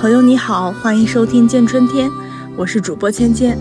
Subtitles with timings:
[0.00, 2.10] 朋友你好，欢迎收听见春天，
[2.56, 3.54] 我是主播芊芊。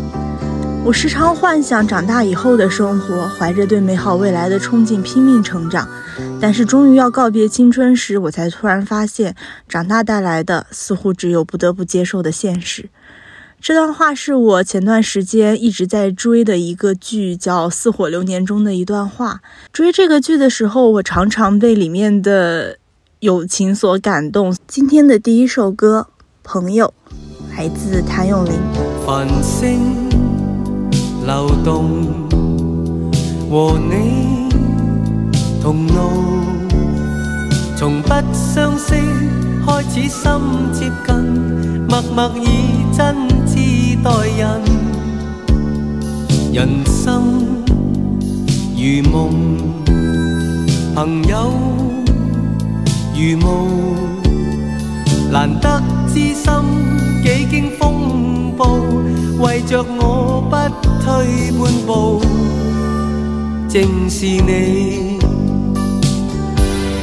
[0.86, 5.86] 我时常幻想长大以后的生活，怀着对美好未来的憧憬拼命成长，
[6.40, 9.36] 但是终于要告别青春时，我才突然发现，
[9.68, 12.90] 长大带来的似乎只有不得不接受的现实。
[13.60, 19.42] 这段话是我前段时间一直在追的一个剧，叫《似火流年》中的一段话。
[19.74, 22.78] 追这个剧的时候，我常常被里面的
[23.20, 24.56] 友情所感动。
[24.66, 26.08] 今天的第一首歌
[26.52, 26.92] 《朋友》
[27.56, 28.54] 来自谭咏麟。
[29.06, 30.10] 繁星
[31.24, 32.08] 流动，
[33.52, 34.50] 和你
[35.62, 36.10] 同路，
[37.78, 38.96] 从不相识
[39.64, 40.32] 开始心
[40.74, 41.16] 接近，
[41.88, 42.48] 默默以
[42.98, 44.02] 真挚。
[44.02, 44.60] 待人，
[46.52, 47.46] 人生
[48.76, 49.58] 如梦，
[50.96, 51.54] 朋友
[53.14, 53.94] 如雾，
[55.32, 55.80] 难得
[56.14, 56.44] 知心
[57.24, 58.66] 几经风暴，
[59.40, 60.56] 为着我不
[61.04, 61.08] 退
[61.52, 62.22] 半步，
[63.70, 65.20] 正是你。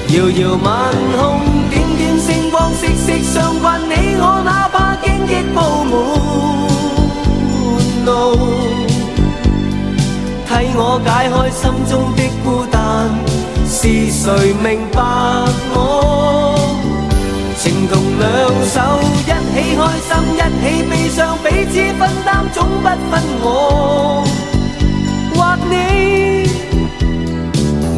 [0.08, 0.69] 遥遥晚
[1.17, 5.56] 空，点点星光，息息相关，你我哪怕荆棘铺
[5.91, 5.95] 满。
[8.06, 8.11] 路，
[10.47, 12.77] 替我解开心中的孤单，
[13.67, 15.00] 是谁明白
[15.75, 16.25] 我？
[18.19, 18.25] 两
[18.64, 19.31] 手，一起
[19.77, 23.45] 开心，一起悲伤，彼此分担，总不分我
[25.34, 25.36] 或
[25.69, 25.75] 你。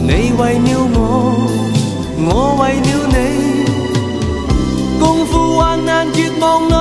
[0.02, 0.98] 你为了我，
[2.18, 3.16] 我为了你，
[4.98, 6.72] 共赴患难绝望里，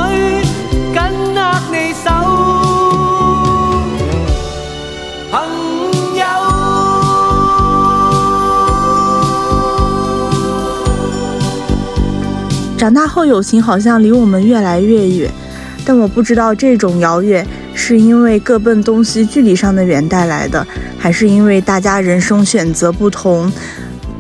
[0.93, 0.95] 紧
[1.35, 1.39] 握
[1.71, 2.66] 你手。
[12.77, 15.31] 长大后，友情好像离我们越来越远，
[15.83, 20.65] 但我不知道这种遥远是因为各奔东西距离上的远带来的，
[20.95, 23.51] 还是因为大家人生选择不同，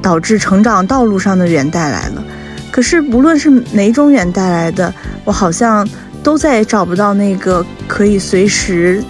[0.01, 2.23] 导致成长道路上的远带来了。
[2.71, 4.91] 可是无论是哪种远带来的，
[5.23, 5.87] 我好像
[6.23, 9.03] 都再也找不到那个可以随时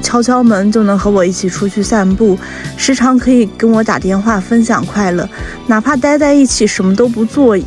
[0.00, 2.38] 敲敲门就能和我一起出去散步，
[2.76, 5.28] 时常可以跟我打电话分享快乐，
[5.66, 7.58] 哪怕待在一起什么都不做。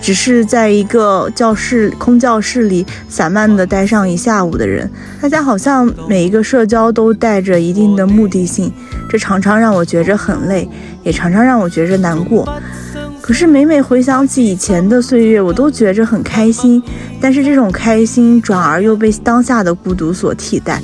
[0.00, 4.90] 只是在一个教室空教室里散漫的待上一下午的人，
[5.20, 8.72] 大家好像每一个社交都带着一定的目的性，
[9.08, 10.68] 这常常让我觉着很累，
[11.02, 12.48] 也常常让我觉着难过。
[13.30, 16.82] 可是每每回想起以前的岁月，我都觉着很开心。
[17.20, 20.82] 但是这种开心转而又被当下的孤独所替代。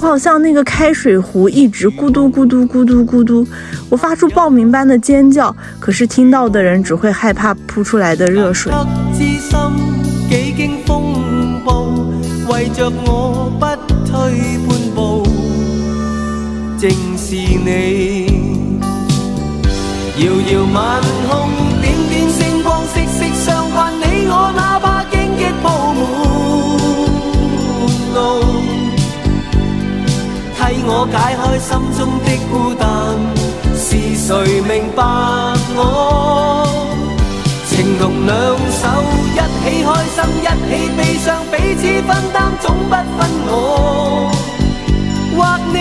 [0.00, 3.46] 我好像那个开水壶一直咕嘟咕嘟咕嘟咕嘟，
[3.88, 8.72] 我发出报名般的尖叫，可是听到的人只会害怕扑出来的热水。
[12.48, 13.66] 为着我不
[14.04, 14.18] 退
[14.66, 15.22] 半步，
[16.76, 18.23] 正是你。
[20.16, 21.50] 遥遥晚空，
[21.82, 23.92] 点点星光，息息相关。
[23.98, 25.66] 你我哪怕荆棘铺
[25.98, 26.00] 满
[28.14, 28.16] 路，
[30.54, 32.84] 替我解开心中的孤单。
[33.74, 34.30] 是谁
[34.62, 35.02] 明白
[35.74, 36.62] 我？
[37.68, 38.32] 情同两
[38.70, 38.86] 手，
[39.34, 43.50] 一起开心，一起悲伤，彼此分担，总不分我
[45.36, 45.38] 或
[45.72, 45.76] 你。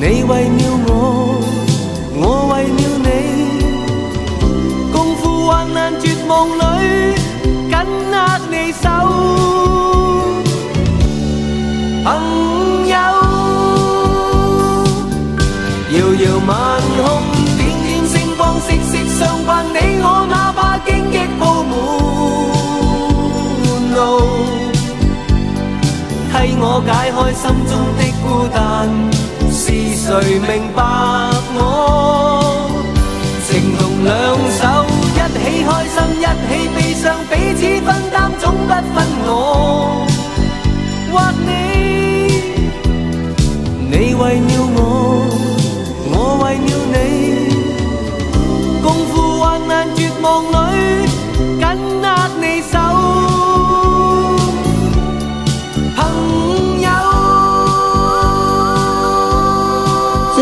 [0.00, 1.39] 你为了我。
[2.22, 3.08] 我为了你，
[4.92, 6.60] 共赴患难绝望里，
[7.70, 7.72] 紧
[8.12, 8.14] 握
[8.50, 8.84] 你手，
[12.04, 12.06] 朋
[12.88, 12.94] 友。
[15.92, 16.48] 遥遥晚
[17.00, 17.02] 空，
[17.56, 19.48] 点点星光，息息相关。
[19.72, 21.72] 你我哪怕荆棘铺满
[23.94, 23.98] 路，
[26.30, 28.58] 替我解开心中的孤单。
[30.10, 30.82] 谁明白
[31.54, 32.68] 我？
[33.48, 34.10] 情同两
[34.58, 34.60] 手，
[35.14, 39.28] 一起开心，一起悲伤，彼此分担，总不分我
[41.12, 41.14] 或
[41.46, 41.48] 你。
[43.88, 44.78] 你为了，我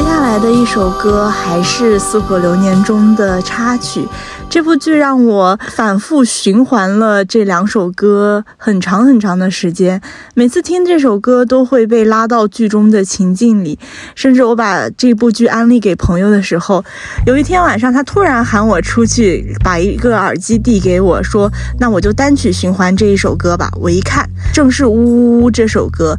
[0.09, 4.09] 接下来的一首歌，还是《似火流年》中的插曲。
[4.49, 10.01] 这部剧让我反复循环了这两首歌很长很长的时间，
[10.33, 13.79] 每次听这首歌都会被拉到剧中的情境里。
[14.15, 16.83] 甚至我把这部剧安利给朋友的时候，
[17.27, 26.17] 有一天晚上他突然喊我出去，把一个耳机递给我说：“那我就单曲循环这一首歌吧。”我一看，正是《呜呜呜》这首歌。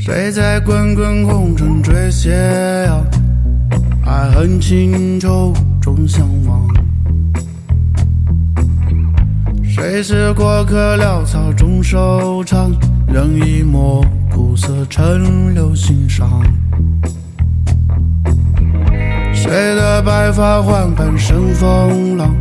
[0.00, 2.30] 谁在滚滚红尘追斜
[2.86, 3.04] 阳？
[4.06, 5.52] 爱恨情仇
[5.82, 6.66] 终相忘。
[9.64, 12.72] 谁是过客潦草终收场？
[13.08, 16.40] 任一抹苦涩沉留心上。
[19.34, 22.34] 谁的白发换半生风浪？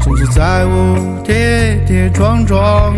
[0.00, 2.94] 从此再无跌跌撞撞。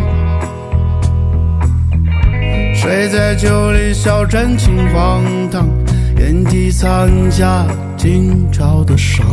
[2.85, 5.67] 谁在酒里笑真情荒唐？
[6.19, 7.67] 眼底藏下
[7.97, 9.25] 今朝的伤。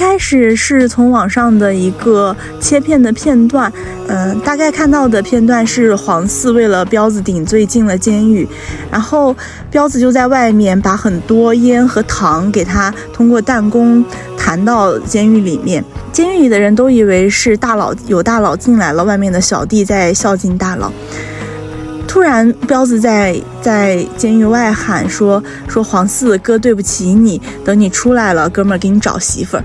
[0.00, 3.70] 开始是从网上的一个切片的片段，
[4.08, 8.48] 嗯，大概看到的片段是黄四为了彪子顶罪进了监狱，
[8.90, 9.36] 然后
[9.70, 14.02] 彪子就在外面把很多烟和糖给他通过弹弓
[14.38, 20.90] 弹到监狱里面，监狱里的人都以为是大佬有大佬进来了，外面的小弟在孝敬大佬。
[22.10, 25.40] 突然，彪子在在监狱外喊说
[25.70, 29.64] ：“说黄四哥，对不起你，等你出来了，哥们儿给你找媳妇儿。”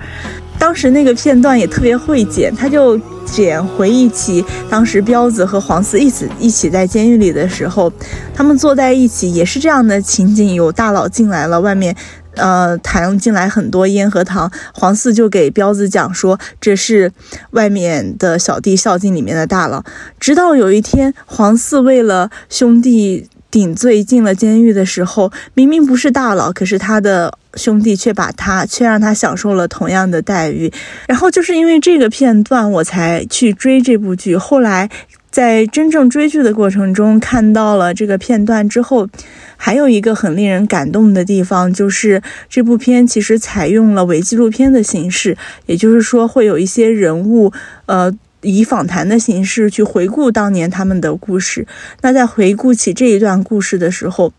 [0.59, 7.92] 当时那个片段也特别会剪，他就剪回忆起当时彪子和黄四一起一起在监狱里的时候，
[8.36, 11.95] 他们坐在一起也是这样的情景，有大佬进来了，外面。
[12.35, 17.11] 呃，弹进来很多烟和糖，黄四就给彪子讲说，这是
[17.51, 19.83] 外面的小弟孝敬里面的大佬。
[20.19, 30.71] 直到有一天，黄四为了兄弟顶罪进了监狱的时候，明明不是大佬，可是他的兄弟却把他，却让他享受了同样的待遇。
[31.07, 34.35] 然后就是因为这个片段，我才去追这部剧。
[34.38, 34.89] 后来。
[35.35, 39.09] 在真正追剧的过程中，看到了这个片段之后，
[39.57, 45.35] 还有一个很令人感动的地方，就是这部片其实采用了伪纪录片的形式，
[45.65, 47.51] 也就是说，会有一些人物，
[47.87, 51.67] 呃，以访谈的形式去回顾当年他们的故事。
[51.99, 54.31] 那在回顾起这一段故事的时候，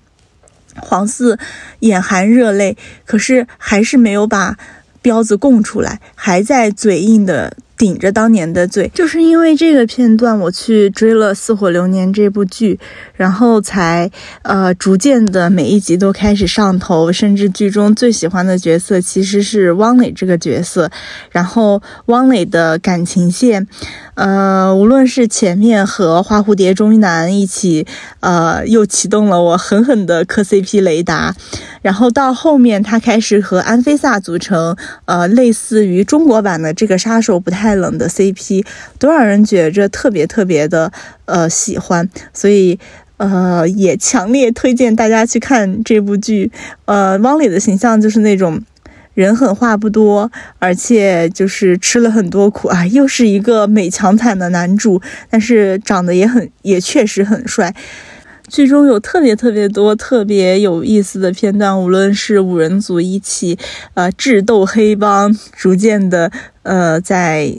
[0.76, 1.38] 黄四
[1.81, 4.56] 眼含热泪，可是还是没有把
[5.02, 7.54] 彪子供出来，还在嘴硬的。
[7.76, 12.78] 顶着当年的罪，就是因为这个片段，我去追了《似火流年》这部剧，
[13.14, 14.11] 然后才
[14.43, 20.90] 呃逐渐的每一集都开始上头，甚至剧中最喜欢的角色其实是汪磊这个角色，
[21.31, 23.67] 然后汪磊的感情线。
[24.16, 27.86] 呃，无论是前面和花蝴蝶钟南一起，
[28.20, 31.36] 呃，又启动了我狠狠的磕 CP 雷达，
[31.82, 34.74] 然后到后面他开始和安菲萨组成，
[35.04, 38.64] 呃，类似于中国版的这个杀手不太冷的 CP，
[38.98, 40.90] 都让人觉着特别特别的
[41.26, 42.78] 呃喜欢，所以
[43.18, 46.50] 呃也强烈推荐大家去看这部剧。
[46.86, 48.62] 呃，汪磊的形象就是那种。
[49.16, 57.74] 人狠话不多，而且就是吃了很多苦啊，又是一个美强惨的男主，但是长得也很，也确实很帅。
[58.46, 63.58] 剧中有特别特别多特别有意思的片段，无论是五人组一起，
[63.94, 66.30] 呃，智斗黑帮，逐渐的，
[66.62, 67.52] 呃，在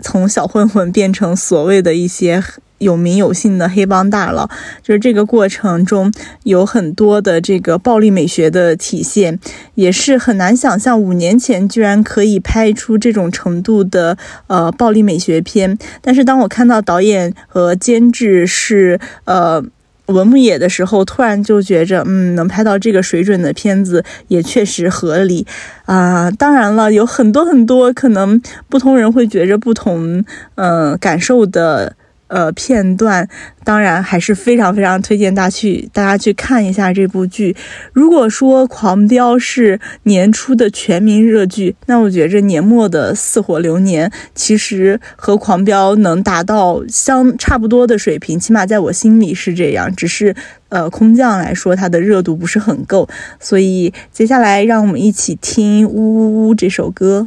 [0.00, 2.44] 从小混混变成所谓的一些。
[2.78, 4.48] 有名有姓的黑帮大佬，
[4.82, 6.12] 就是这个过程中
[6.44, 9.38] 有很多的这个暴力美学的体现，
[9.74, 14.16] 也是很难想象五年前居然可以拍出这种程度的
[14.46, 15.76] 呃暴力美学片。
[16.00, 19.62] 但是当我看到导演和监制是呃
[20.06, 25.46] 文牧野的时候，突然就觉着，嗯，能拍到这个水准的片子也确实合理
[25.84, 26.30] 啊。
[26.30, 31.97] 当然了，有很多很多可能不同人会觉着不同嗯感受的。
[32.28, 33.28] 呃，片段
[33.64, 37.56] 当然还是非常非常推荐大家去大家去看一下这部剧。
[37.92, 49.94] 如果说《狂飙》是年初的全民热剧，那我觉着年末的《似火流年》其实和《狂飙》能达到相差不多的水平，起码在我心里是这样。
[49.96, 50.34] 只是
[50.68, 53.08] 呃，空降来说，它的热度不是很够。
[53.40, 57.24] 所以接下来让我们一起听《呜呜呜》这首歌。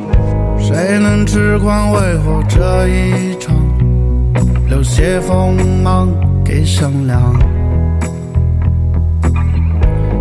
[0.60, 3.71] 谁能痴狂为何这一场？
[4.82, 6.10] 有些锋芒
[6.44, 7.40] 给善良。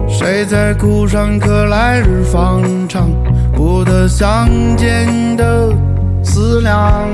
[0.06, 3.08] 谁在苦上刻来日方长，
[3.54, 5.74] 不得相见的
[6.22, 7.08] 思量。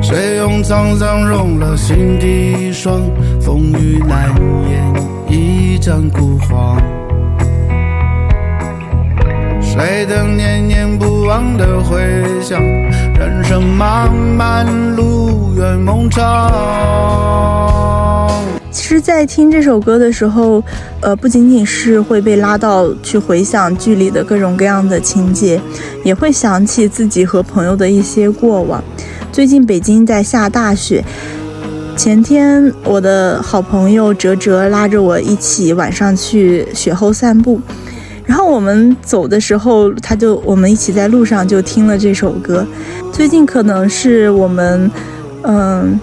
[0.00, 3.02] 谁用沧桑融了心底霜？
[3.38, 4.34] 风雨难
[4.70, 4.94] 掩，
[5.28, 6.80] 一战孤荒。
[9.60, 12.00] 谁等念念不忘的回
[12.40, 12.58] 响？
[13.20, 16.50] 人生漫漫路，远梦长。
[18.70, 20.64] 其实，在听这首歌的时候，
[21.02, 25.60] 呃，不仅仅是会被拉到去回想剧里的各种各样的情节，
[26.02, 28.82] 也会想起自己和朋友的一些过往。
[29.30, 31.04] 最近北京在下大雪，
[31.94, 37.60] 前天我的好朋友哲哲拉着我一起晚上去雪后散步，
[38.30, 42.64] 然后我们走的时候，他就我们一起在路上就听了这首歌。
[43.12, 44.88] 最近可能是我们，
[45.42, 45.98] 嗯，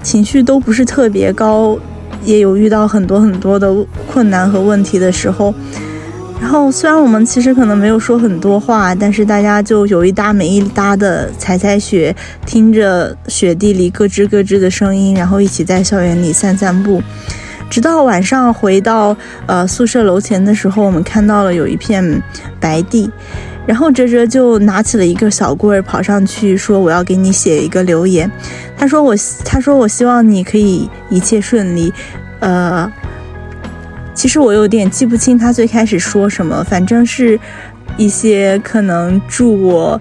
[0.00, 1.76] 情绪都不是特别高。
[2.24, 3.74] 也有遇到很多很多的
[4.06, 5.52] 困难和问题的时候，
[6.40, 12.14] 然后虽然我们其实可能没有说很多话，但是大家就有一搭没一搭的踩踩雪，
[12.46, 17.02] 听着雪地里咯吱咯吱的声音，然后一起在校园里散散步，
[17.72, 22.22] 直到晚上回到呃宿舍楼前的时候，我们看到了有一片
[22.60, 23.10] 白地。
[23.66, 28.30] 然后哲哲就拿起了一个小棍儿，跑上去说：“我要给你写一个留言。”
[28.76, 31.90] 他说：“我，他说我希望你可以一切顺利。”
[32.40, 32.92] 呃，
[34.12, 37.40] 其实我有点记不清他最开始说什么，反正是
[37.96, 39.98] 一些可能祝我。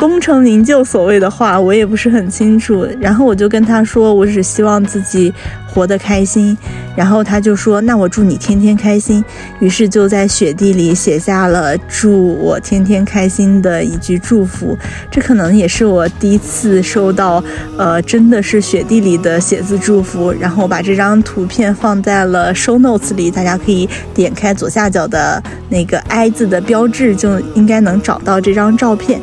[0.00, 2.88] 功成名就，所谓的话我也不是很清楚。
[2.98, 5.30] 然后我就跟他说，我只希望自己
[5.68, 6.56] 活得开心。
[6.96, 9.22] 然后他就说，那我祝你天天开心。
[9.58, 14.74] 于是就在雪地里写下了祝我天天开心的一句祝福。
[15.10, 17.44] 这可能也是我第一次收到，
[17.76, 20.32] 呃，真的是雪地里的写字祝福。
[20.40, 29.20] 然后我把这张图片放在了 show notes 里，大家可以点开左下角的那个 i 字的标志，就应该能找到这张照片。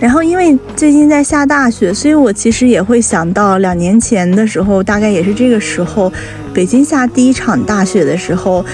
[0.00, 6.12] 然后，因为最近在下大雪，所以我其实也会想到两年前的时候，大概也是这个时候，
[6.54, 8.64] 北京下第一场大雪的时候，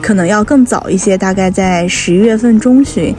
[0.00, 3.12] 可能要更早一些，大概在十一月份中旬，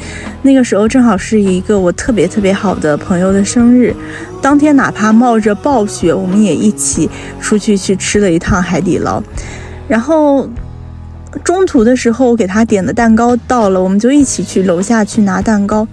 [0.43, 3.93] 那个时候正好是一个我特别特别好的朋友的生日，
[4.41, 7.09] 当天哪怕冒着暴雪，我们也一起
[7.41, 9.21] 出去去吃了一趟海底捞，
[9.89, 10.47] 然后
[11.43, 15.85] 中途的时候我给他点的蛋糕到了，我们就一起去楼下去拿蛋糕。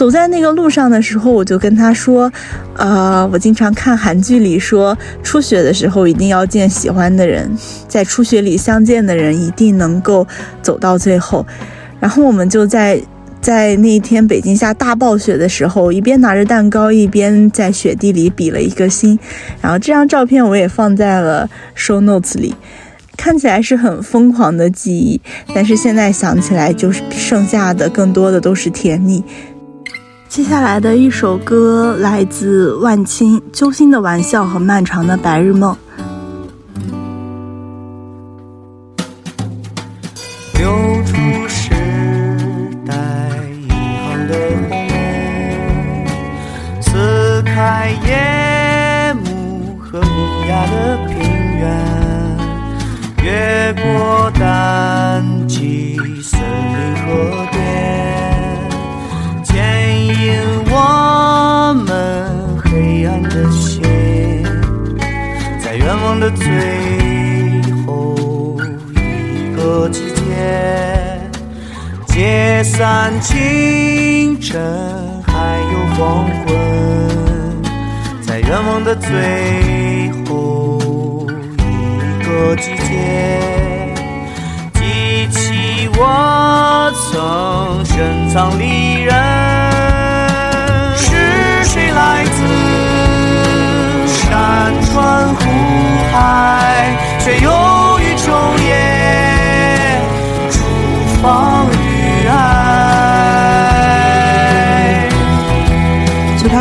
[0.00, 2.32] 走在那个路上的时候，我就跟他说
[2.74, 7.54] ：“呃，我经常看韩剧里说，初雪的时候一定要见喜欢的人，
[7.86, 10.26] 在初雪里相见的人一定能够
[10.62, 11.46] 走到最后。”
[12.00, 12.98] 然后我们就在
[13.42, 19.18] 在那一天北京下大暴雪的时候，一边拿着蛋糕，一边在雪地里比了一个心。
[19.60, 22.54] 然后这张照片我也放在了 show notes 里，
[23.18, 25.20] 看起来是很疯狂的记忆，
[25.54, 29.22] 但是现在想起来，就是剩下的更多的都是甜蜜。
[30.30, 35.74] 接下来的一首歌来自万青，《揪心的玩笑和漫长的白日梦》。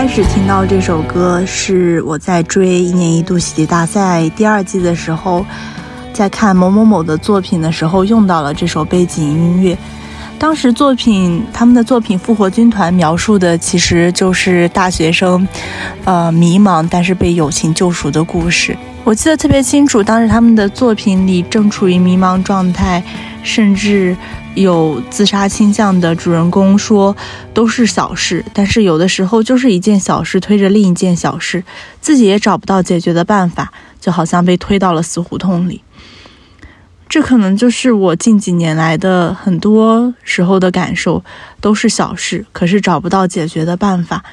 [0.09, 5.45] 始听到这首歌，是我在追一年一度喜剧大赛第二季的时候，
[6.11, 9.77] 在看某某某的作品的时候，用到了这首背景音乐。
[10.39, 15.47] 当时作品，他们的作品《复活军团》描述的其实就是大学生，
[16.05, 18.75] 呃，迷茫但是被友情救赎的故事。
[19.03, 23.03] 我记得特别清楚，当时他们的作品里正处于迷茫状态，
[23.43, 24.17] 甚至
[24.61, 27.15] 有自杀倾向的主人公说
[27.53, 31.63] 都是小事，但是有的时候就是一件小事推着另一件小事，
[32.01, 35.81] 自己也找不到解决的办法，就好像被推到了死胡同里。
[37.07, 41.23] 这可能就是我近几年来的很多时候的感受，
[41.61, 44.23] 都是小事，可是找不到解决的办法。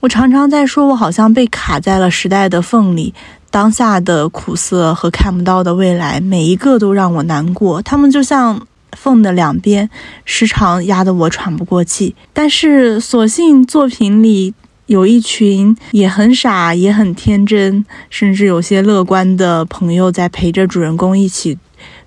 [0.00, 3.12] 我常常在说，我好像被卡在了时代的缝里，
[3.50, 7.82] 当下的苦涩和看不到的未来，每一个都让我难过。
[7.82, 9.88] 他们就像缝的两边，
[10.24, 12.14] 时常压得我喘不过气。
[12.32, 14.54] 但是，所幸作品里
[14.86, 21.58] 有一群也很傻、也很天真，甚至有些乐观的朋友在陪着主人公一起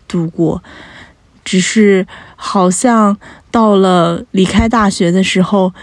[0.08, 0.64] 度过。
[1.44, 3.18] 只是，好像
[3.52, 5.74] 到了离开大学的时候。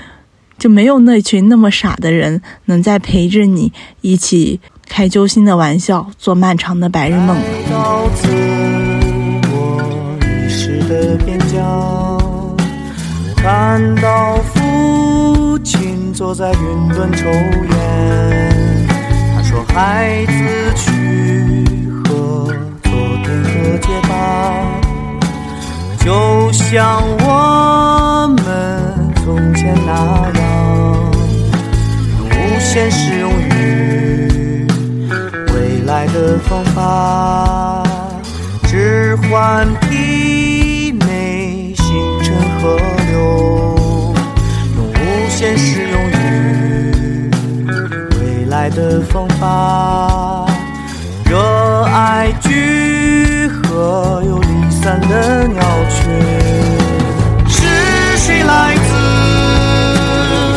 [0.56, 8.83] 就没有那群那么傻的人能再陪着你一起开揪心的玩笑，做漫长的白日梦了。
[10.88, 12.56] 的边角，
[13.36, 18.88] 看到父亲坐在云端抽烟。
[19.34, 20.32] 他说：“孩子，
[20.76, 22.46] 去和
[22.82, 23.48] 昨天和
[23.78, 24.12] 解吧，
[25.98, 28.44] 就像我们
[29.24, 29.90] 从前那
[30.38, 30.42] 样。”
[32.18, 34.66] 用无限适用于
[35.54, 37.82] 未来的方法，
[38.64, 40.53] 置换体内形成
[42.64, 42.78] 河
[43.10, 44.14] 流，
[44.74, 47.30] 用无限适用于
[48.18, 50.46] 未来的方法，
[51.26, 56.10] 热爱聚合又离散的鸟群，
[57.46, 58.90] 是谁来自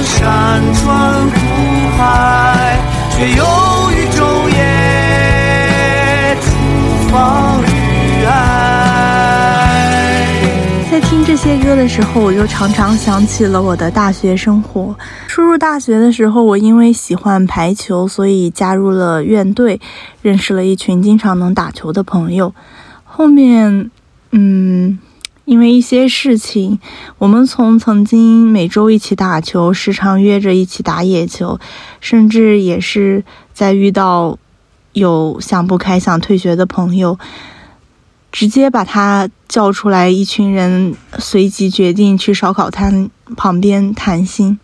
[0.05, 1.36] 山川？
[11.87, 14.95] 时候，我就常常想起了我的大学生活。
[15.27, 19.79] 初入大学的时候，我因为喜欢排球，所以加入了院队，
[20.21, 22.53] 认识了一群经常能打球的朋友。
[23.03, 23.89] 后面，
[24.31, 24.99] 嗯。
[25.45, 26.77] 因为一些事情，
[27.19, 31.57] 我们从曾经每周一起打球，时常约着一起打野球，
[32.01, 34.37] 甚至也是在遇到
[34.91, 37.17] 有想不开、想退学的朋友，
[38.31, 44.59] 直接把他叫出来，一群人随即决定去烧烤摊旁边谈心。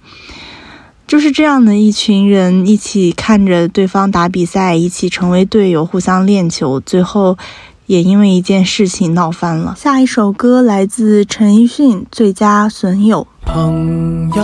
[1.05, 7.37] 就是这样的一群人，一起看着对方打比赛，一起成为队友，互相练球，最后。
[7.85, 9.75] 也因为一件事情闹翻了。
[9.77, 13.27] 下一首歌来自陈奕迅，《最佳损友》。
[13.45, 14.41] 朋友，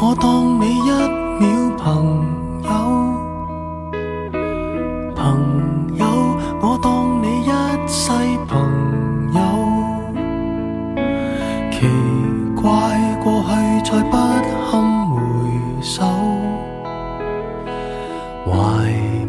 [0.00, 0.90] 我当你一
[1.40, 2.24] 秒朋
[2.62, 2.70] 友；
[5.16, 5.65] 朋
[11.78, 11.86] 奇
[12.54, 12.64] 怪，
[13.22, 13.48] 过去
[13.84, 14.70] 再不堪
[15.10, 15.20] 回
[15.82, 16.04] 首，
[18.46, 18.50] 怀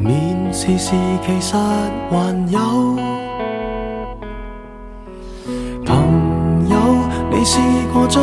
[0.01, 0.07] 缅
[0.53, 2.57] 时事其实还有朋友，
[7.29, 7.43] 你。
[7.47, 7.59] 试
[7.93, 8.21] 过将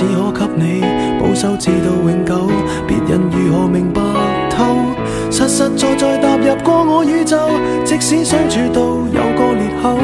[0.00, 0.82] 只可给你
[1.20, 2.48] 保守，至到永久。
[2.88, 4.00] 别人如何明白
[4.48, 4.64] 透？
[5.30, 7.36] 实实在在踏入过我宇宙，
[7.84, 9.98] 即使相处到有个裂口，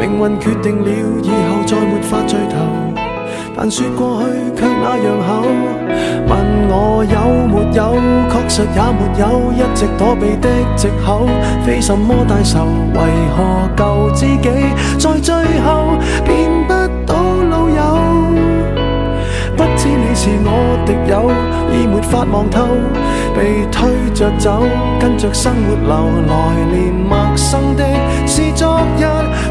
[0.00, 0.88] 命运决定了
[1.22, 2.56] 以后再没法聚头。
[3.54, 5.42] 但说过去却那样厚，
[6.26, 6.32] 问
[6.70, 7.20] 我有
[7.52, 11.28] 没有，确实也没有，一直躲避的借口，
[11.66, 12.64] 非什么大仇，
[12.94, 13.00] 为
[13.36, 14.48] 何旧知己
[14.98, 16.48] 在最后变
[19.60, 21.30] 不知你是我敌友，
[21.70, 22.64] 已没法望透，
[23.36, 24.62] 被推着走，
[24.98, 27.84] 跟着生活流，来年陌生的
[28.26, 29.04] 是昨日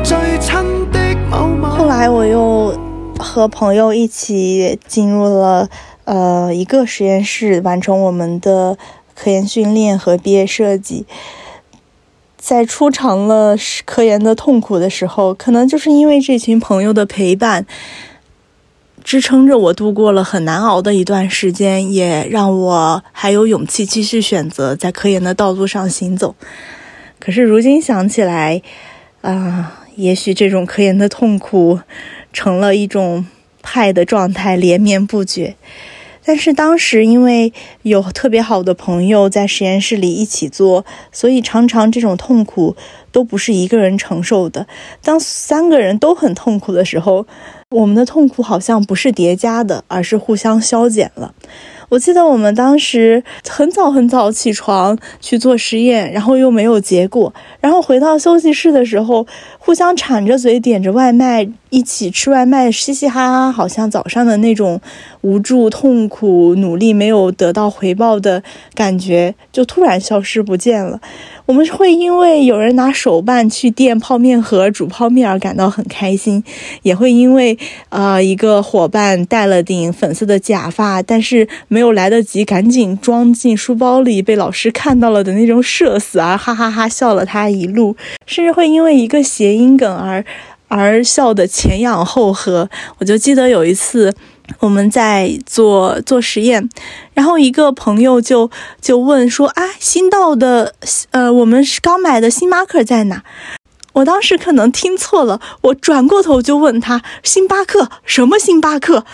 [0.04, 1.68] 最亲的某某。
[1.68, 2.76] 后来我又
[3.20, 5.70] 和朋友一起进入了
[6.06, 8.80] 呃一个实验室，完成我们的
[9.14, 11.06] 科研训练和毕业设计。
[12.36, 17.68] 在初尝了科研的痛苦的时候，可能就是因为这群朋友的陪伴。
[19.10, 26.36] 支撑着我度过了很难熬的一段时间，也让我还有勇气继续选择在科研的道路上行走。
[27.18, 28.62] 可是如今想起来，
[29.22, 31.80] 啊，也许这种科研的痛苦
[32.32, 33.26] 成了一种
[33.64, 35.56] 派的状态，连绵不绝。
[36.24, 42.76] 但是当时因为有特别好的朋友在实验室里一起做，所以常常这种痛苦
[43.12, 44.68] 都不是一个人承受的。
[45.02, 47.26] 当三个人都很痛苦的时候，
[47.76, 51.36] 我们的痛苦好像不是叠加的，而是互相消减了。
[51.90, 59.28] 我记得我们当时很早很早起床去做实验，然后又没有结果，然后回到休息室的时候，
[59.70, 64.82] 互相铲着嘴点着外卖，一起吃外卖，嘻嘻哈哈，好像早上的那种
[65.22, 68.42] 无助、痛苦、努力没有得到回报的
[68.74, 71.00] 感觉就突然消失不见了。
[71.46, 76.44] 我们会因为有人拿手办去垫泡面盒煮泡面而感到很开心，
[76.82, 77.56] 也会因为
[77.90, 90.24] 呃一个伙伴戴了顶粉色的假发，但是没有来得及赶紧装进书包里，被老师看到了的那种社死而哈哈哈笑了他一路，甚至会因为一个谐音梗而
[90.68, 92.70] 而笑得前仰后合。
[93.00, 94.14] 我就记得有一次。
[94.62, 96.68] 我们在做做实验，
[97.14, 98.50] 然后一个朋友就
[98.82, 100.74] 就问说：“啊，新到的，
[101.12, 103.22] 呃，我们是刚买的星巴克在哪？”
[103.94, 109.06] 我当时可能听错了，我转过头就问他：“星巴克什么星巴克？”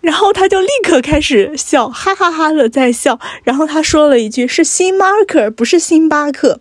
[0.00, 3.20] 然后他就立刻开始笑，哈哈哈的在笑。
[3.44, 6.60] 然后他说了一句：“是星 marker，不是星巴克。”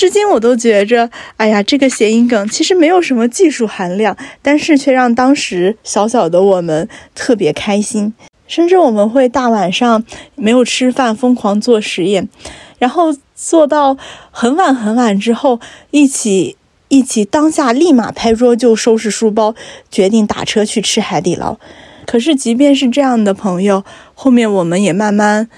[0.00, 8.14] 至今我都觉着，哎呀，这个谐音梗其实没有什么技术含量，但是却让当时小小的我们特别开心。
[8.48, 10.02] 甚至我们会大晚上
[10.36, 12.30] 没有吃饭，疯狂做实验，
[12.78, 13.98] 然后做到
[14.30, 15.60] 很晚很晚之后，
[15.90, 16.56] 一起
[16.88, 19.54] 一起当下立马拍桌就收拾书包，
[19.90, 21.58] 决定打车去吃海底捞。
[22.06, 23.84] 可是即便是这样的朋友，
[24.14, 25.50] 后面我们也慢慢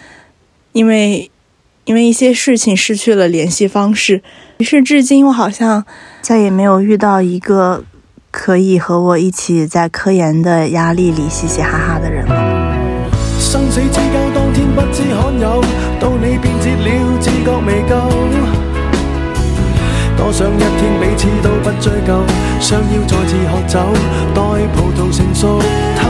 [0.72, 1.28] 因为。
[1.84, 4.22] 因为一些事情失去了联系方式，
[4.58, 5.84] 于是至今我好像
[6.20, 7.82] 再也没有遇到一个
[8.30, 12.34] 可以和我一起在科研的压力里嘻嘻哈哈的人了。
[13.40, 15.60] 生死之交当天不知罕有，
[15.98, 17.96] 到你变节了，自觉未够。
[20.16, 22.22] 多想一天彼此都不追究，
[22.60, 23.74] 想要再次喝酒，
[24.32, 24.40] 待
[24.72, 25.58] 葡萄成熟
[25.98, 26.00] 透。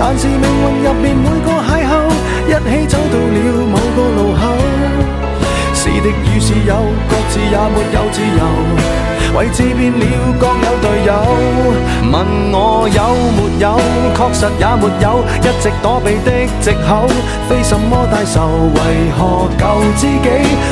[0.00, 0.42] 但是命运
[0.84, 1.90] 入面每个邂逅，
[2.48, 4.37] 一起走到了某个路口。
[6.00, 6.74] 的与是有，
[7.08, 8.08] 各自也没有。
[8.12, 8.42] 自由。
[9.36, 10.04] 位置变了，
[10.38, 10.66] 各有。
[10.80, 11.12] 队友。
[12.10, 12.14] 问
[12.52, 12.98] 我有
[13.36, 13.78] 没有，
[14.16, 15.22] 确实也没有。
[15.42, 16.30] 一直躲避的
[16.60, 17.06] 借口，
[17.48, 18.48] 非什么大仇。
[18.74, 19.62] 为何旧
[19.96, 20.28] 知己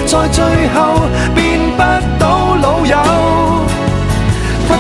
[0.07, 1.03] 在最后
[1.35, 1.83] 变不
[2.19, 3.16] 到老友？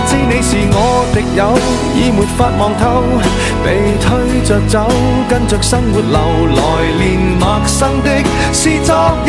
[0.07, 1.59] 知你是我敌友，
[1.95, 3.03] 已没法望透，
[3.65, 4.89] 被推着走，
[5.29, 6.19] 跟着生活流
[6.55, 6.61] 来，
[6.97, 8.11] 年陌生的
[8.53, 8.95] 是昨
[9.27, 9.29] 日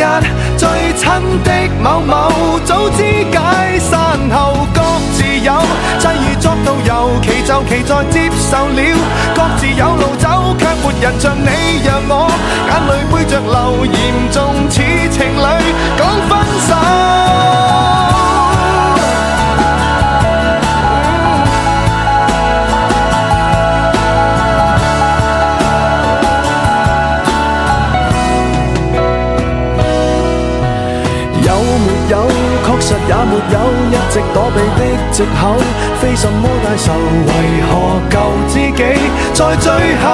[0.56, 1.08] 最亲
[1.42, 1.50] 的
[1.82, 4.80] 某某，早知解散后各
[5.14, 5.52] 自有，
[5.98, 8.80] 际遇作到尤其就其在接受了，
[9.34, 12.30] 各自有路走，却没人像你让我
[12.70, 14.76] 眼泪背着流，严重似
[15.10, 16.38] 情侣讲分
[16.68, 17.67] 手。
[33.18, 33.58] 也没有
[33.90, 35.56] 一直躲避的藉口，
[36.00, 36.92] 非什么大仇。
[37.26, 37.30] 为
[37.66, 37.70] 何
[38.08, 38.14] 旧
[38.46, 38.82] 知己
[39.34, 40.06] 在最后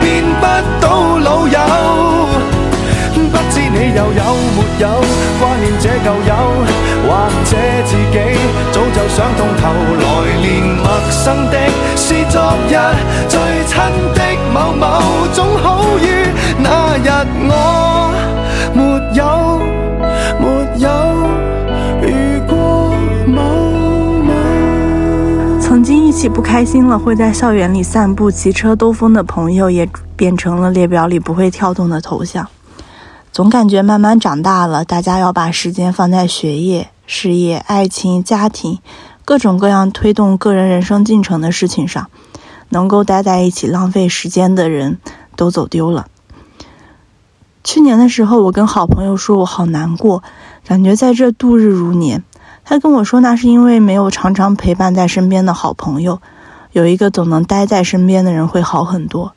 [0.00, 0.44] 变不
[0.80, 1.58] 到老友？
[3.14, 4.22] 不知你又有
[4.56, 4.88] 没有
[5.38, 6.32] 挂念这旧友，
[7.06, 7.08] 或
[7.44, 8.18] 者自己
[8.72, 9.62] 早就想通透
[10.00, 10.02] 来，
[10.42, 11.54] 连陌生的
[11.94, 12.74] 是昨日
[13.28, 13.76] 最亲
[14.14, 14.20] 的
[14.52, 14.84] 某某，
[15.32, 16.26] 总好于
[16.58, 17.08] 那日
[17.46, 17.50] 我
[18.74, 18.82] 没
[19.14, 19.20] 有
[20.40, 20.44] 没
[20.80, 21.17] 有。
[26.18, 32.48] 起不开心了，会在校园里散步、骑车兜风的朋友，也变成了列表里不会跳动的头像。
[33.30, 38.80] 总感觉慢慢长大了，大家要把时间放在学业、事业、爱情、家庭
[39.24, 42.10] 各种各样推动个人人生进程的事情上，
[42.70, 44.98] 能够待在一起浪费时间的人
[45.36, 46.08] 都走丢了。
[47.62, 50.24] 去年的时候，我跟好朋友说，我好难过，
[50.66, 52.24] 感觉在这度日如年。
[52.68, 56.20] 他跟我说，那是因为没有常常陪伴在身边的好朋友，
[56.72, 59.32] 有一个总能待在身边的人会好很多。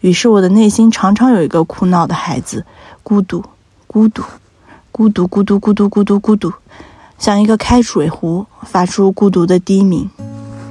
[0.00, 2.64] 于是我的内心常常有一个哭闹的孩子，
[3.02, 3.42] 孤独，
[3.88, 4.22] 孤独，
[4.92, 6.52] 孤独，孤独，孤独，孤独，孤独，
[7.18, 10.08] 像一个开水壶，发出孤独的低鸣。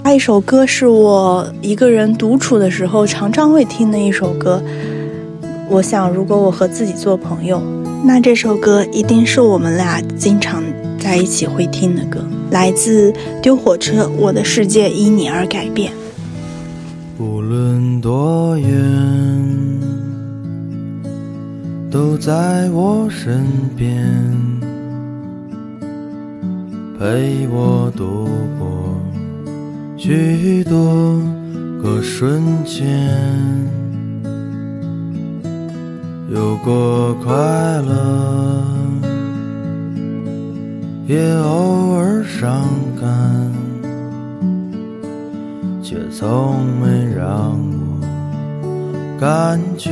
[0.04, 4.63] 那一首歌是我一个人独处的时候常常会听的一首歌。
[5.70, 7.62] 我想，如果我和自己做朋友，
[8.06, 10.63] 那这首歌一定是我们俩经常。
[11.08, 12.20] 在一起会听的歌，
[12.52, 15.93] 来自丢火车，《我的世界因你而改变》。
[17.24, 18.70] 无论多远，
[21.89, 23.41] 都在我身
[23.78, 24.04] 边，
[27.00, 28.28] 陪我度
[28.60, 28.67] 过
[29.96, 31.22] 许多
[31.82, 32.86] 个瞬间，
[36.30, 38.62] 有过快乐，
[41.08, 42.67] 也偶尔伤
[43.00, 43.10] 感，
[45.82, 49.89] 却从没让我感觉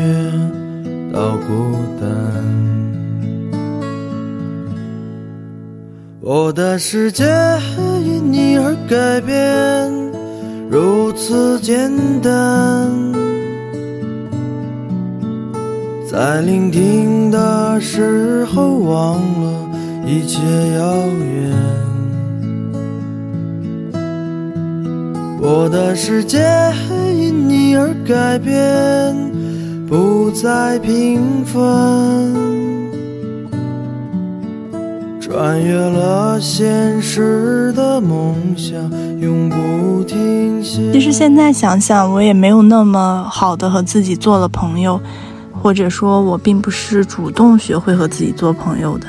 [1.14, 2.10] 到孤单。
[6.20, 7.24] 我的世界
[8.04, 9.90] 因你而改变，
[10.70, 11.90] 如此简
[12.22, 12.92] 单。
[16.12, 19.65] 在聆听的时候，忘了
[20.06, 20.40] 一切
[20.78, 21.52] 遥远。
[25.42, 26.40] 我的世界
[27.12, 29.16] 因你而改变，
[29.88, 31.62] 不再平凡。
[35.20, 38.80] 穿越了现实的梦想，
[39.20, 40.94] 永不停歇。
[40.94, 45.02] 其实现在想想，我也没有那么好的和自己做了朋友，
[45.52, 49.08] 或者说，我并不是主动学会和自己做朋友的，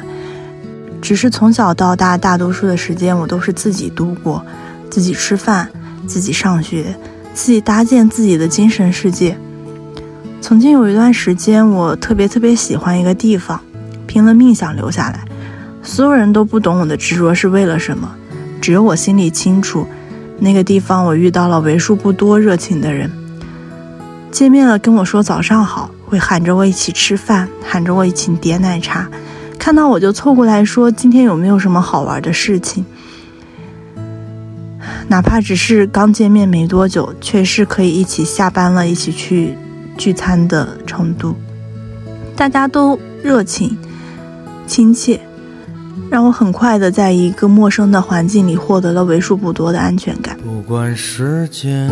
[1.00, 4.44] 只是从小到大，大多数的时间我都是自己度过，
[4.90, 5.68] 自己吃饭，
[6.06, 6.96] 自己上学，
[7.32, 9.38] 自己搭建自己的精神世界。
[10.40, 13.60] 曾经有一段时间，我特别特别喜欢一个地方，
[14.06, 15.24] 拼了命想留下来。
[15.82, 18.14] 所有人都不懂我的执着是为了什么，
[18.60, 19.86] 只有我心里清楚。
[20.38, 23.10] 那个地方，我遇到了为数不多热情的人。
[24.30, 29.08] 见面了，跟我说早上好，会喊着我一起吃饭，喊着我一起点奶茶。
[29.58, 32.84] 看到我就凑过来说今天有没有什么好玩的事情。
[35.08, 39.54] 哪怕只是刚见面没多久，却是可以一起下班了，一起去
[39.96, 41.34] 聚餐的程度。
[42.36, 43.76] 大家都热情、
[44.66, 45.20] 亲切。
[46.08, 50.36] 让我很快的在一个陌生的环境里获得了为数不多的安全感。
[50.38, 51.90] 不管时间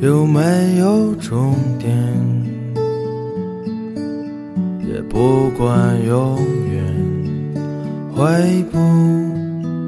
[0.00, 2.43] 有没有终点，
[5.08, 6.38] 不管永
[6.70, 6.82] 远
[8.14, 8.78] 会不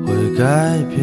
[0.06, 0.96] 会改变。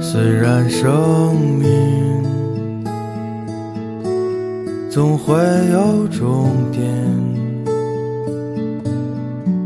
[0.00, 1.94] 虽然生命。
[4.94, 5.34] 总会
[5.72, 6.80] 有终点，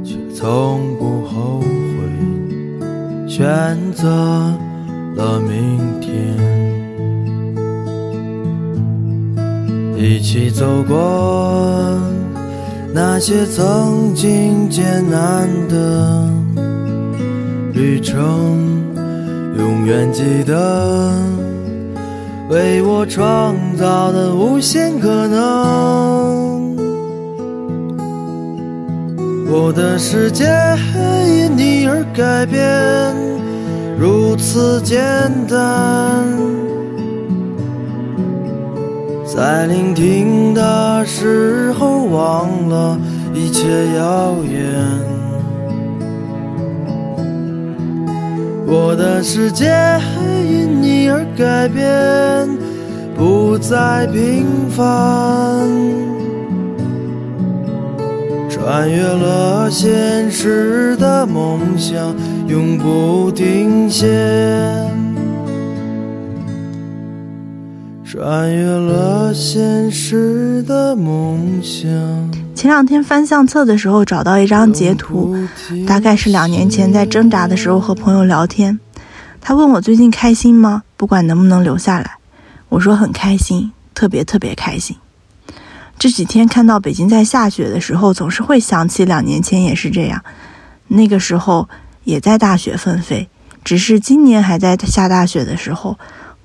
[0.03, 1.66] 却从不后悔
[3.29, 4.09] 选择
[5.14, 6.88] 了明天。
[10.00, 12.00] 一起走过
[12.94, 16.30] 那些曾经艰难的
[17.72, 18.56] 旅程，
[19.58, 21.12] 永远记得。
[22.48, 26.76] 为我创造的无限可能，
[29.50, 30.44] 我的世界
[31.26, 33.16] 因你而改变，
[33.98, 34.96] 如此简
[35.48, 36.67] 单。
[39.30, 42.98] 在聆听的时候，忘了
[43.34, 43.62] 一切
[43.94, 44.74] 遥远。
[48.66, 49.66] 我的世界
[50.48, 52.48] 因你而改变，
[53.14, 55.68] 不再平凡。
[58.48, 64.97] 穿越了现实的梦想，永不停歇。
[68.18, 71.88] 穿越了现实的梦想。
[72.52, 75.37] 前两天翻相册的时候，找到一张截图，
[75.87, 78.81] 大概是两年前在挣扎的时候和朋友聊天。
[79.40, 80.83] 他问我最近开心吗？
[80.96, 82.16] 不管能不能留下来，
[82.70, 84.96] 我说很开心，特别特别开心。
[85.96, 90.24] 这几天看到北京在下雪的时候，总是会想起两年前也是这样，
[90.88, 91.68] 那个时候
[92.02, 93.28] 也在大雪纷飞，
[93.62, 95.96] 只是今年还在下大雪的时候，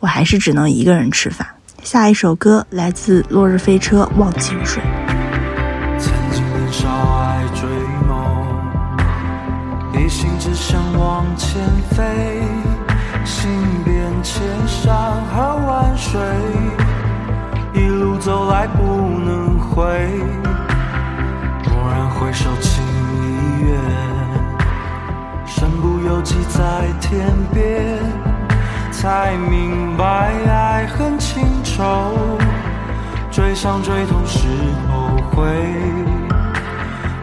[0.01, 1.47] 我还是只能一个人吃饭。
[1.83, 4.81] 下一首歌来自落日飞车《忘情水》。
[5.99, 7.69] 曾经年少爱追
[8.07, 8.15] 梦
[9.93, 12.41] 一心只想往前飞，
[13.25, 13.51] 行
[13.83, 16.21] 遍千山和万水，
[17.73, 18.81] 一路走来不
[19.19, 19.83] 能回。
[21.65, 22.81] 蓦然回首，情
[23.21, 23.77] 已远，
[25.45, 27.99] 身不由己在天边，
[28.93, 30.05] 才明白
[30.47, 32.15] 爱恨情仇，
[33.31, 34.47] 追伤追痛是
[34.89, 35.43] 后悔。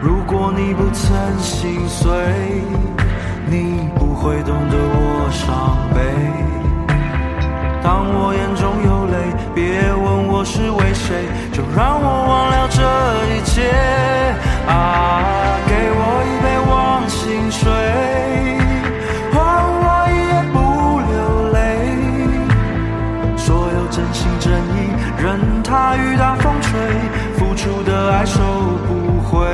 [0.01, 2.11] 如果你不曾心碎，
[3.47, 6.01] 你不会懂得我伤悲。
[7.81, 9.15] 当我眼中有泪，
[9.55, 12.81] 别问我是为谁，就让我忘了这
[13.33, 13.71] 一切。
[14.67, 14.69] 啊，
[15.67, 17.65] 给我一杯忘情水，
[25.97, 26.79] 雨打风吹，
[27.37, 28.39] 付出的爱收
[28.87, 28.91] 不
[29.29, 29.47] 回。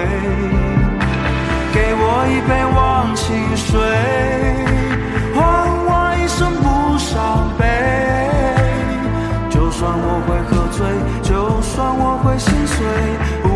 [1.73, 3.79] 给我一杯忘情水，
[5.35, 5.39] 换
[5.87, 6.65] 我一生不
[6.97, 7.15] 伤
[7.57, 7.61] 悲。
[9.49, 10.79] 就算我会喝醉，
[11.21, 11.29] 就
[11.61, 12.77] 算我会心碎。
[13.43, 13.46] 我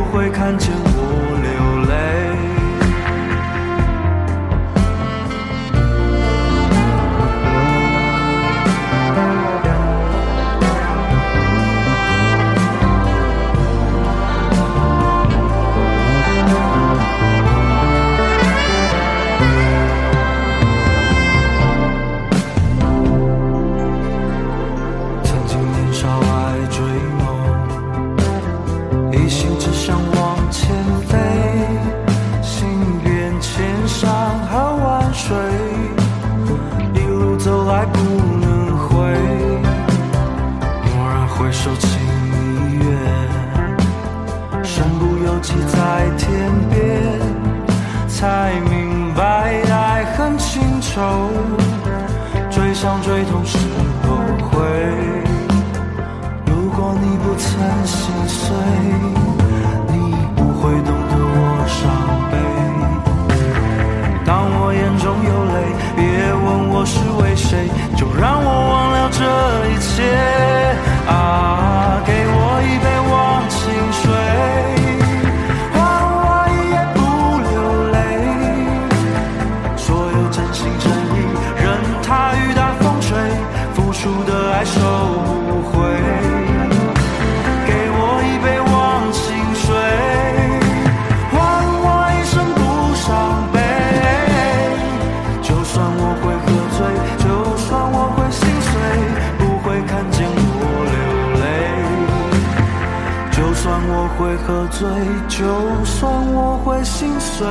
[104.82, 104.90] 醉，
[105.30, 105.46] 就
[105.86, 107.46] 算我会心碎，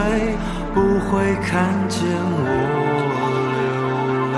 [0.74, 2.42] 不会看见我
[3.54, 3.62] 流
[4.32, 4.36] 泪。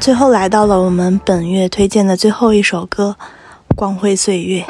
[0.00, 3.14] 最后来到了我们本月推荐的最后一首歌
[3.76, 4.62] 《光辉岁月》。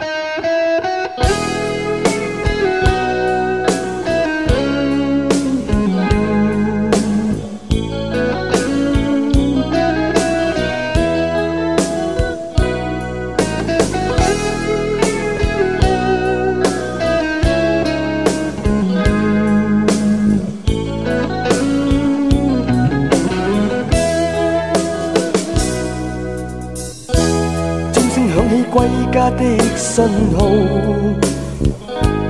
[29.29, 29.43] 他的
[29.77, 30.05] 信
[30.39, 30.47] 号，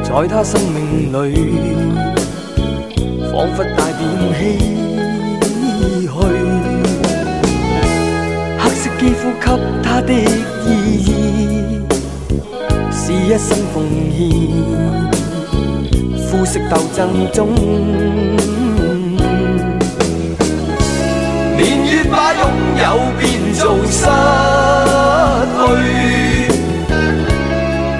[0.02, 1.14] 在他生命裏，
[3.30, 4.00] 彷彿帶點
[4.32, 4.34] 唏
[6.08, 6.10] 噓。
[8.58, 9.44] 黑色肌膚給
[9.82, 10.10] 他的
[10.64, 10.66] 意
[11.04, 11.06] 義，
[12.90, 13.84] 是一生奉
[14.16, 14.24] 獻，
[16.30, 16.98] 膚色鬥爭
[17.30, 17.38] 中。
[21.58, 22.40] 年月把擁
[22.80, 22.84] 有
[23.18, 24.06] 變做失
[25.58, 25.66] 去，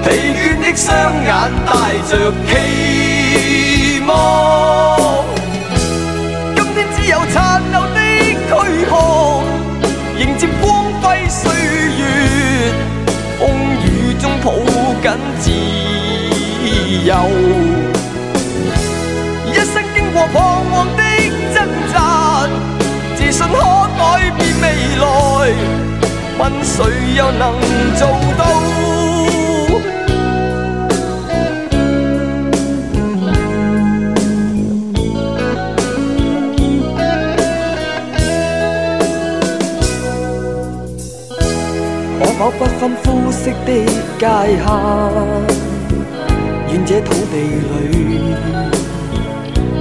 [0.06, 0.86] 疲倦的双
[1.24, 1.28] 眼
[1.66, 1.70] 带
[2.08, 4.08] 着期望。
[6.54, 7.98] 今天只有残留的
[8.46, 8.48] 躯
[8.88, 8.92] 壳，
[10.16, 10.64] 迎接光
[11.02, 11.50] 辉岁
[11.98, 12.00] 月，
[13.40, 13.42] 风
[13.82, 14.52] 雨中抱
[15.02, 15.50] 紧自
[17.04, 17.10] 由。
[19.50, 20.34] 一生经过彷
[20.70, 21.02] 徨的
[21.52, 22.46] 挣扎，
[23.16, 23.58] 自信可
[23.98, 24.64] 改变未
[25.00, 25.04] 来。
[26.38, 26.76] 问谁
[27.16, 27.42] 又能
[27.96, 28.06] 做
[28.38, 28.75] 到？
[42.38, 43.72] 可否不分肤色的
[44.18, 44.68] 界限？
[46.68, 47.74] 愿這土地裏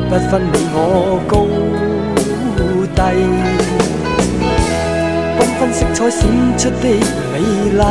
[0.08, 0.78] 不分你我
[1.28, 1.34] 高
[2.96, 3.02] 低，
[5.38, 6.22] 缤纷色彩闪
[6.58, 6.88] 出的
[7.34, 7.36] 美
[7.76, 7.82] 麗，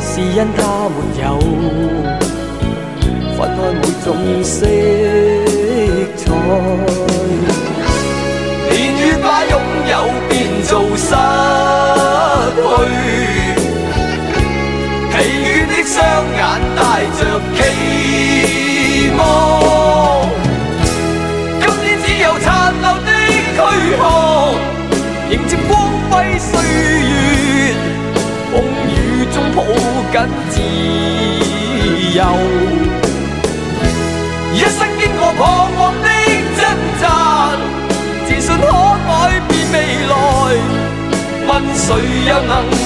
[0.00, 1.24] 是因它沒有
[3.36, 4.06] 分開每種
[4.42, 4.56] 色
[6.16, 6.18] 彩。
[8.70, 9.52] 年月把擁
[9.90, 9.92] 有
[10.30, 11.12] 變做失，
[15.10, 15.96] 疲倦的双
[16.36, 16.38] 眼
[16.76, 16.78] 带
[17.18, 17.20] 着
[17.54, 17.58] 期
[19.16, 19.20] 望。
[21.60, 22.46] 今天只有残
[22.80, 23.08] 留的
[23.54, 23.58] 躯
[23.96, 24.00] 壳，
[25.30, 25.70] 迎接光
[26.10, 26.50] 辉岁
[27.08, 27.10] 月，
[28.52, 28.54] 风
[28.88, 28.96] 雨
[29.32, 29.58] 中抱
[30.12, 30.14] 紧
[30.50, 30.54] 自
[32.16, 32.20] 由。
[34.54, 35.38] 一生经过彷
[41.88, 42.77] 谁又能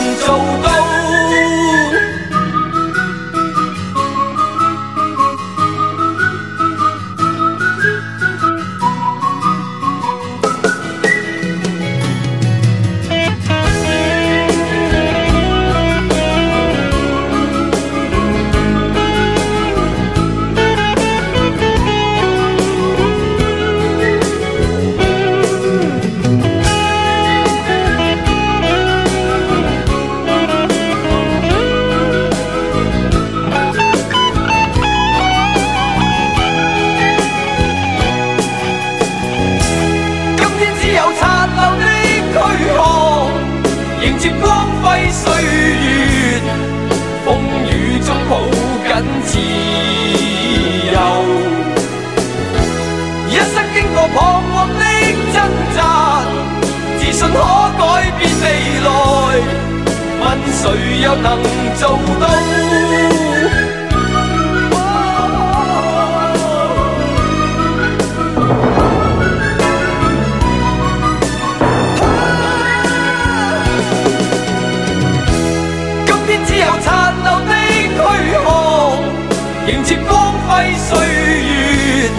[79.68, 82.11] 迎接光輝歲月，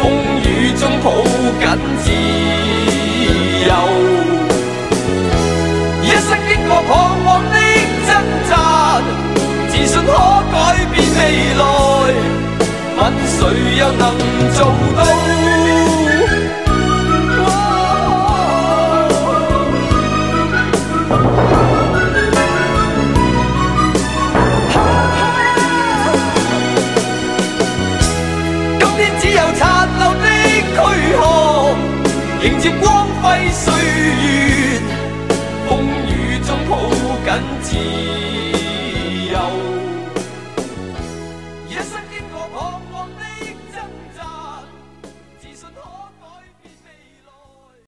[0.00, 0.02] 風
[0.44, 1.10] 雨中抱
[1.60, 1.62] 緊
[1.98, 2.06] 自
[3.66, 3.70] 由。
[6.02, 6.90] 一生經過彷
[7.24, 7.29] 徨，
[10.06, 10.08] 可
[10.52, 10.56] 改
[10.90, 11.18] 變未
[11.54, 11.62] 來，
[12.96, 13.38] 問誰
[13.78, 14.02] 又能
[14.54, 14.58] 做
[14.96, 14.98] 到？
[28.78, 29.60] 今天只有殘
[29.98, 30.26] 留的
[30.76, 30.78] 軀
[31.16, 31.20] 殼，
[32.42, 32.84] 迎接光